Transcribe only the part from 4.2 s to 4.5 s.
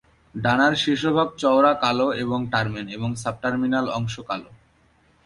কাল।